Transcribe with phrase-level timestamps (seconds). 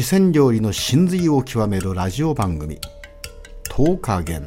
[0.00, 2.78] 四川料理の真髄を極めるラジオ番組
[3.68, 4.46] 「10日元」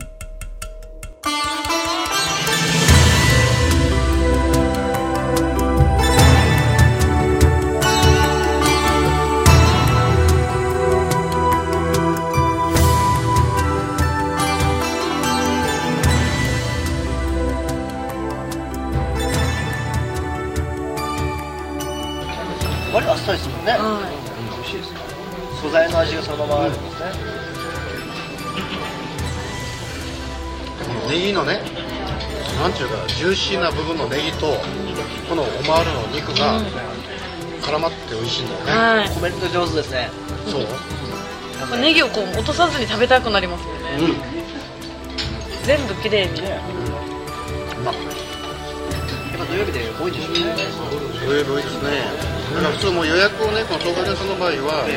[22.94, 24.09] 割とあっさりですもんね、は
[24.55, 25.20] 美味しいです
[25.62, 27.11] 素材の味がそのままあるんですね、
[31.09, 31.61] ネギのね
[32.59, 34.57] なんちゅうかジューシーな部分のネギと
[35.29, 36.59] このオマールの肉が
[37.61, 39.09] 絡まって美味しいんだよね、はい。
[39.09, 40.09] コメント上手ですね。
[40.47, 40.66] そう。
[41.69, 44.16] これネギをこう落とさずに食べたくなりますよね、うん。
[45.63, 48.10] 全部きれいに、まあやっぱ
[49.51, 50.63] 土曜日で多いんでしょうね
[51.27, 51.91] 土曜日多いですね
[52.55, 54.87] だから普通もう予約をねこの東海さんの場合は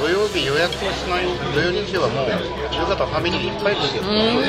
[0.00, 2.32] 土曜日予約をしない土曜日はもう
[2.72, 4.40] 夕方ファミリーいっぱいですよ、うん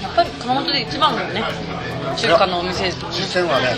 [0.00, 1.44] やっぱり熊本で一番のね。
[2.16, 2.84] 中華のお店。
[2.84, 2.98] です
[3.36, 3.76] 四川はね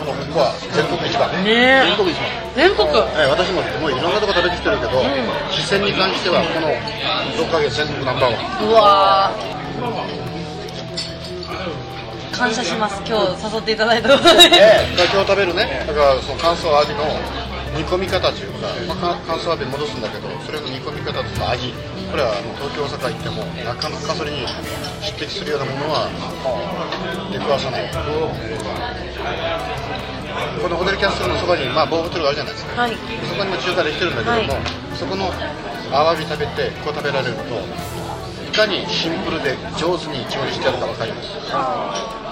[0.00, 1.86] このここは全国一番、ね。
[1.86, 2.28] 全国一番。
[2.52, 5.00] 全国ええ私ももういろんなとこ食べてきてるけど、
[5.48, 6.68] 四川に関してはこの
[7.40, 8.68] 6ヶ月全国ナンバーワン。
[8.68, 10.29] うわー
[12.40, 12.96] 感謝します。
[13.04, 14.08] 今日誘っていただいた。
[14.08, 15.84] ことで、だから今日食べるね。
[15.86, 17.04] だからその乾燥アワビの
[17.76, 21.74] 煮込み方っていうか、まあ、か乾燥アワビに戻すんだけどそれの煮込み方とか味
[22.10, 24.46] これは東京大阪行ってもなかなかそれに
[25.02, 26.08] 匹敵するようなものは
[27.30, 27.90] 出くわさない。
[30.62, 32.82] このホテルキャッスルのそばに、まあ、某ホテルがあるじゃないですか。
[32.82, 32.96] はい。
[33.28, 34.62] そこにも中華できてるんだけども、はい。
[34.96, 35.30] そこの
[35.92, 37.42] アワビ食べてこう食べられると
[38.50, 42.29] いかにシンプルで上手に調理してあるか分かります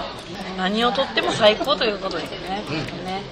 [0.59, 2.75] 何をとっても最高ということですね、うん。
[3.05, 3.23] ね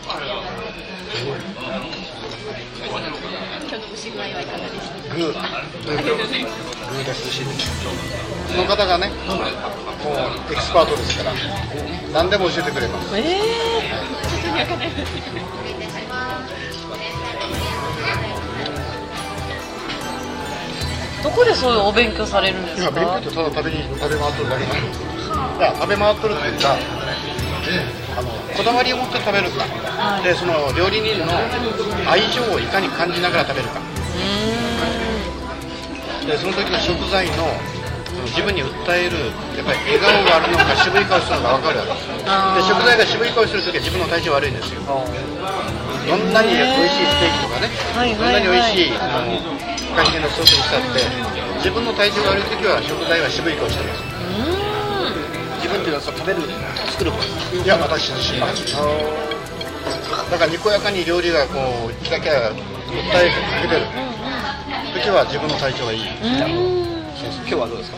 [5.13, 7.43] グーグーです
[8.49, 9.37] その方がねもう
[10.53, 11.33] エキスパートですから
[12.13, 13.17] 何でも教えてくれます。
[13.17, 25.07] えー、どこでそういうお勉強されるんです今か勉強ってただ食べに食べ回ってるだけなんです
[25.57, 26.77] いや食べ回ってるっていうか
[28.17, 30.23] あのこだわりを持って食べるか、はい。
[30.23, 31.33] でその料理人の
[32.09, 33.79] 愛情をいかに感じながら食べるか。
[33.79, 33.83] う
[36.27, 37.47] でその時の食材の
[38.25, 41.91] 自分に訴えるやっぱり笑顔があるのか渋い顔するのか分かるわけ。
[41.93, 44.81] です食材が渋い顔する時は自分の体調悪いんですよ。
[44.83, 49.57] どんなに美味しいステーキとかね、はいどんなに美味しい、はいあの
[49.87, 50.99] フカヒレのスープにしたって
[51.57, 54.66] 自分の体調が悪い時は食材は渋い顔してます
[55.67, 56.39] 自分っていうのはそう食べる
[56.91, 61.59] 作る方いや私自身がだからにこやかに料理がこ
[61.91, 63.85] うキラキラ訴えかけてる。
[64.95, 65.99] 時は自分の体調がいい。
[66.07, 66.07] 今
[67.45, 67.97] 日はどうですか？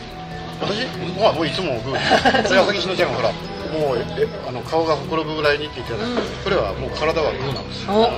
[0.60, 0.84] 私？
[1.22, 3.32] はもういつもグーそれはのちゃんがほら
[3.72, 8.10] もうえあの顔がほころぶぐらいにって言ってたんですけどこれはもう体はグーなんですよお。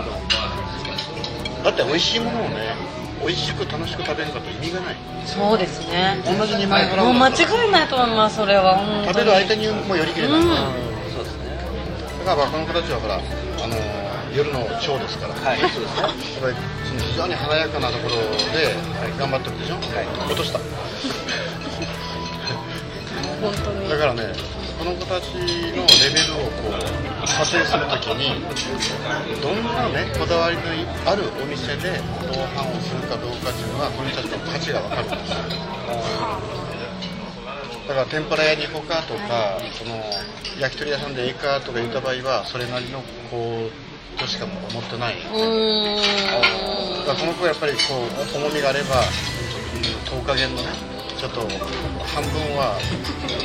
[1.64, 2.74] だって美味しいものをね
[3.22, 4.96] 美味しく楽しく食べるかと意味がない。
[5.24, 6.20] そうですね。
[6.24, 9.06] 同じ2万円払もう間違いないと思いますそれは本当に。
[9.06, 10.36] 食べる相手にもよりきれな。
[10.36, 10.48] い、うん。
[10.48, 10.56] だ
[11.14, 11.56] そうですね。
[12.24, 13.20] からまあこの子たちはほらあ
[13.68, 13.76] の
[14.34, 15.60] 夜のショーですから、はい。
[15.60, 16.02] そうですね。
[16.88, 18.16] その非常に華やかなところ
[18.52, 18.74] で
[19.18, 20.58] 頑張ってるでしょ、落とした。
[23.40, 23.88] 本当に。
[23.88, 24.32] だからね
[24.82, 28.34] この子たちのレベルをこう査定するときに
[29.40, 30.62] どんなねこだわりの
[31.06, 35.38] あるお店で同伴をするかどうかっていうのはこの人たちの価値が分かるんですよ。
[37.86, 40.02] だから天ぷら屋に行こうかとかその
[40.58, 45.14] 焼き鳥屋さんでええかとか言った場合はそれなりのこうとしか思ってない。
[45.14, 47.78] うーんだからこの子はやっぱりこ
[48.34, 49.04] う重みがあれば
[50.10, 50.74] 10日限のね
[51.16, 51.46] ちょっと
[52.02, 52.74] 半分は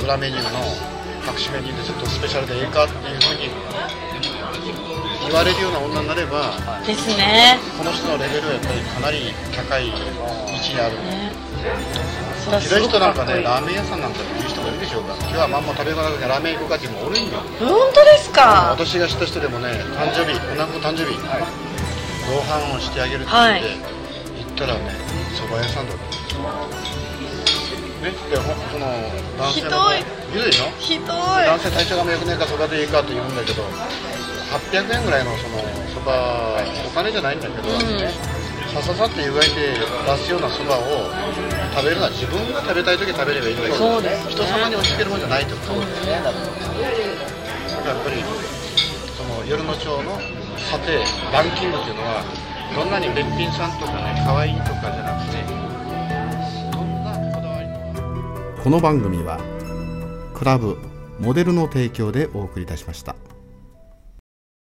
[0.01, 0.96] 裏メニューの
[1.27, 3.51] 隠しメニューでちょっとスペシャルでええかっていうふうに
[5.27, 6.55] 言われるような女になれば
[6.87, 7.59] ですね。
[7.77, 9.91] この人のレベルはやっぱりかなり高い位
[10.57, 11.35] 置にあるね
[12.63, 15.15] ひどい人なんかねラーメン屋さんなんかっていう人もいるでしょうか。
[15.19, 18.71] 今日はまんま食べ物なくてラーメン行こうかっていうのもおるんよ本当ですか？
[18.71, 19.67] 私が知った人でもね
[19.99, 23.83] 誕生日女の子の誕生日同伴をしてあげるってはい言って、
[24.47, 24.95] 行ったらね
[25.35, 25.97] 蕎麦屋さんだっ
[27.75, 27.75] た
[28.05, 28.87] ねでほその
[29.37, 30.39] 男性のひい。
[30.39, 30.63] るでしょ？
[30.79, 31.45] ひどい。
[31.45, 35.59] 男性体調が良くねえから蕎麦でいいかと言うんだけど800円ぐらいのその
[35.91, 36.11] 蕎麦
[36.87, 37.67] お金じゃないんだけど、
[38.71, 41.11] さささって湯がいて出すような蕎麦を
[41.75, 44.31] 食べるのは自分が食べたい時食べればいいんだけどそうですね。
[44.31, 45.75] 人様に押し付けるもんじゃないってこと。
[45.75, 48.23] だからやっぱり
[49.15, 49.99] その夜の町の
[50.71, 52.23] 査定ランキングっていうのは
[52.75, 55.06] どんなにべっぴんさんとかね可愛いとかじゃ
[58.63, 59.39] この番組は
[60.33, 60.77] クラブ
[61.19, 63.15] モデルの提供でお送りいたしました。